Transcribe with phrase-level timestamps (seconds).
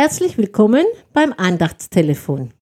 [0.00, 2.52] Herzlich willkommen beim Andachtstelefon.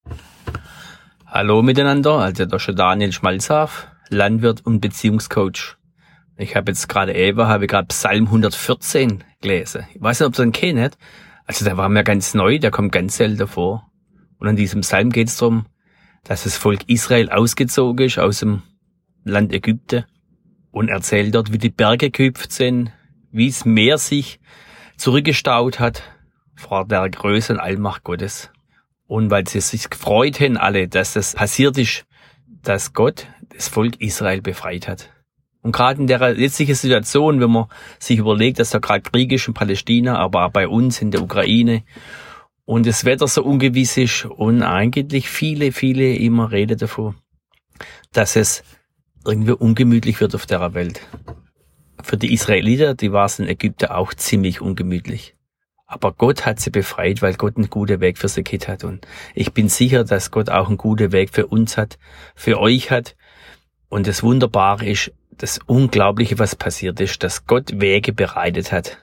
[1.26, 5.76] Hallo miteinander, also ist Daniel Schmalzhaf, Landwirt und Beziehungscoach.
[6.38, 9.86] Ich habe jetzt gerade eben, habe gerade Psalm 114 gelesen.
[9.92, 10.96] Ich weiß nicht, ob ihr den kennt.
[11.44, 13.86] Also der war mir ganz neu, der kommt ganz selten vor.
[14.38, 15.66] Und in diesem Psalm geht es darum,
[16.24, 18.62] dass das Volk Israel ausgezogen ist aus dem
[19.24, 20.06] Land Ägypten
[20.70, 22.92] und erzählt dort, wie die Berge gehüpft sind,
[23.30, 24.40] wie das Meer sich
[24.96, 26.02] zurückgestaut hat
[26.56, 28.50] vor der Größe und Allmacht Gottes.
[29.06, 32.04] Und weil sie sich gefreut haben alle, dass das passiert ist,
[32.62, 35.10] dass Gott das Volk Israel befreit hat.
[35.62, 37.66] Und gerade in der jetzigen Situation, wenn man
[37.98, 41.22] sich überlegt, dass da gerade Krieg ist in Palästina, aber auch bei uns in der
[41.22, 41.82] Ukraine
[42.64, 47.14] und das Wetter so ungewiss ist und eigentlich viele, viele immer reden davon,
[48.12, 48.62] dass es
[49.24, 51.00] irgendwie ungemütlich wird auf der Welt.
[52.02, 55.35] Für die Israeliter, die war es in Ägypten auch ziemlich ungemütlich.
[55.86, 58.82] Aber Gott hat sie befreit, weil Gott einen guten Weg für sie geht hat.
[58.82, 61.98] Und ich bin sicher, dass Gott auch einen guten Weg für uns hat,
[62.34, 63.16] für euch hat.
[63.88, 68.98] Und das Wunderbare ist, das Unglaubliche, was passiert ist, dass Gott Wege bereitet hat.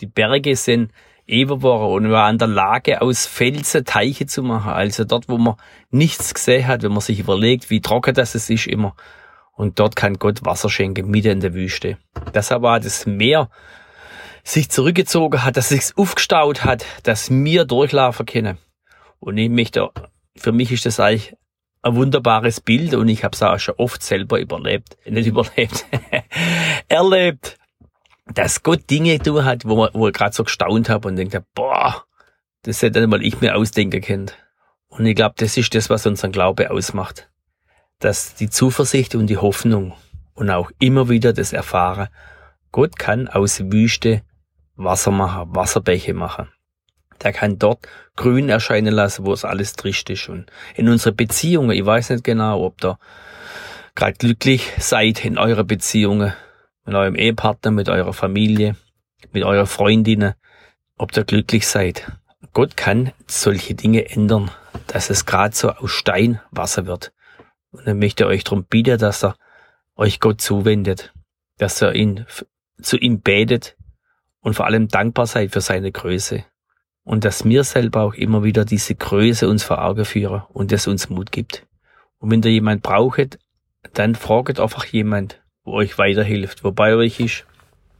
[0.00, 0.90] Die Berge sind
[1.26, 4.72] Eberwoche und war an der Lage, aus Felsen Teiche zu machen.
[4.72, 5.56] Also dort, wo man
[5.90, 8.96] nichts gesehen hat, wenn man sich überlegt, wie trocken das ist immer.
[9.52, 11.98] Und dort kann Gott Wasser schenken, mitten in der Wüste.
[12.34, 13.50] Deshalb war das Meer
[14.44, 18.58] sich zurückgezogen hat, dass sich's aufgestaut hat, dass mir durchlaufen können.
[19.20, 19.90] Und ich möchte,
[20.36, 21.34] für mich ist das eigentlich
[21.82, 25.86] ein wunderbares Bild und ich habe es auch schon oft selber überlebt, nicht überlebt,
[26.88, 27.58] erlebt,
[28.34, 31.40] dass Gott Dinge tun hat, wo, man, wo ich gerade so gestaunt habe und denkt,
[31.54, 32.04] boah,
[32.62, 34.30] das hätte nicht mal ich mir ausdenken können.
[34.88, 37.28] Und ich glaube, das ist das, was unseren Glaube ausmacht.
[38.00, 39.94] Dass die Zuversicht und die Hoffnung
[40.34, 42.08] und auch immer wieder das Erfahren,
[42.70, 44.22] Gott kann aus Wüste
[44.78, 46.48] Wasser machen, Wasserbäche machen.
[47.22, 50.28] Der kann dort grün erscheinen lassen, wo es alles trist ist.
[50.28, 52.98] Und in unserer Beziehungen, ich weiß nicht genau, ob da
[53.96, 56.32] gerade glücklich seid in eurer Beziehungen,
[56.84, 58.76] mit eurem Ehepartner, mit eurer Familie,
[59.32, 60.34] mit eurer Freundinnen,
[60.96, 62.10] ob ihr glücklich seid.
[62.52, 64.50] Gott kann solche Dinge ändern,
[64.86, 67.12] dass es gerade so aus Stein Wasser wird.
[67.72, 69.36] Und er möchte euch darum bitten, dass er
[69.96, 71.12] euch Gott zuwendet,
[71.58, 72.26] dass er ihn
[72.80, 73.76] zu ihm betet,
[74.40, 76.44] und vor allem dankbar seid für seine Größe.
[77.04, 80.86] Und dass wir selber auch immer wieder diese Größe uns vor Augen führen und es
[80.86, 81.66] uns Mut gibt.
[82.18, 83.38] Und wenn ihr jemand braucht,
[83.94, 87.46] dann fragt einfach jemand, wo euch weiterhilft, wo bei euch ist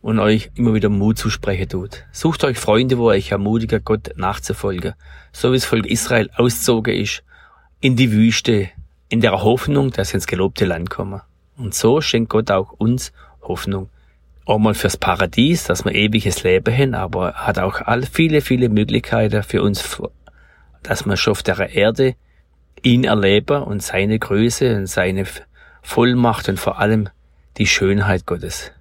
[0.03, 2.05] und euch immer wieder Mut zu sprechen tut.
[2.13, 4.95] Sucht euch Freunde, wo euch ermutigen, Gott nachzufolgen,
[5.33, 7.23] so wie es Volk Israel auszogen ist,
[7.81, 8.71] in die Wüste,
[9.09, 11.23] in der Hoffnung, dass sie ins gelobte Land kommen.
[11.57, 13.89] Und so schenkt Gott auch uns Hoffnung
[14.49, 18.71] auch mal fürs Paradies, dass wir ewiges Leben haben, aber hat auch all viele, viele
[18.71, 20.01] Möglichkeiten für uns,
[20.83, 22.15] dass wir schon auf der Erde
[22.83, 25.27] ihn erleben und seine Größe und seine
[25.83, 27.11] Vollmacht und vor allem
[27.59, 28.73] die Schönheit Gottes.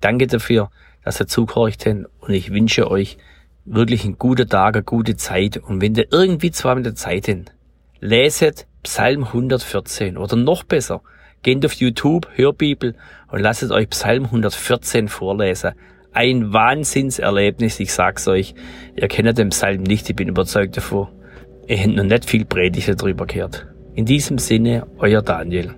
[0.00, 0.70] Danke dafür,
[1.04, 3.16] dass ihr zugehorcht habt und ich wünsche euch
[3.64, 7.28] wirklich einen guten Tag, eine gute Zeit und wenn ihr irgendwie zwar mit der Zeit
[7.28, 7.52] habt,
[8.00, 11.00] leset Psalm 114 oder noch besser,
[11.42, 12.94] Geht auf YouTube, Hörbibel
[13.28, 15.72] und lasst euch Psalm 114 vorlesen.
[16.12, 18.54] Ein Wahnsinnserlebnis, ich sag's euch.
[18.94, 21.08] Ihr kennt den Psalm nicht, ich bin überzeugt davon.
[21.66, 23.66] Ihr habt noch nicht viel Predigt darüber gehört.
[23.94, 25.74] In diesem Sinne, euer Daniel.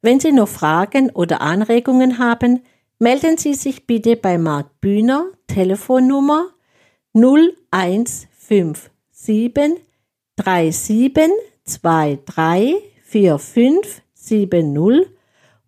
[0.00, 2.62] Wenn Sie noch Fragen oder Anregungen haben,
[3.00, 6.50] melden Sie sich bitte bei Marc Bühner, Telefonnummer
[7.14, 8.90] 0157
[10.36, 15.08] 3723 4570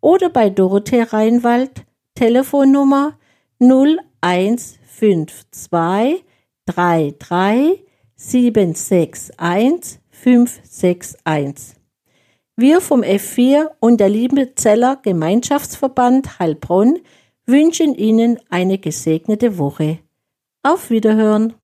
[0.00, 1.84] oder bei Dorothee Reinwald,
[2.14, 3.18] Telefonnummer
[3.58, 6.24] 0152
[6.66, 7.82] 33
[8.14, 11.79] 761 561.
[12.60, 16.98] Wir vom F4 und der Liebenzeller Gemeinschaftsverband Heilbronn
[17.46, 20.00] wünschen Ihnen eine gesegnete Woche.
[20.62, 21.54] Auf Wiederhören!